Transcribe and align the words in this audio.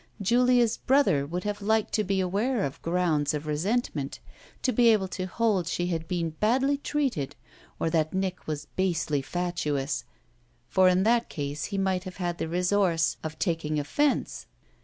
Julia's 0.19 0.77
brother 0.77 1.27
would 1.27 1.43
have 1.43 1.61
liked 1.61 1.93
to 1.93 2.03
be 2.03 2.19
aware 2.19 2.63
of 2.63 2.81
grounds 2.81 3.35
of 3.35 3.45
resentment, 3.45 4.19
to 4.63 4.73
be 4.73 4.87
able 4.87 5.07
to 5.09 5.27
hold 5.27 5.67
she 5.67 5.85
had 5.89 6.07
been 6.07 6.31
badly 6.31 6.77
treated 6.77 7.35
or 7.79 7.91
that 7.91 8.11
Nick 8.11 8.47
was 8.47 8.65
basely 8.75 9.21
fatuous, 9.21 10.03
for 10.67 10.89
in 10.89 11.03
that 11.03 11.29
case 11.29 11.65
he 11.65 11.77
might 11.77 12.05
have 12.05 12.17
had 12.17 12.39
the 12.39 12.47
resource 12.47 13.17
of 13.23 13.37
taking 13.37 13.77
offence. 13.79 14.47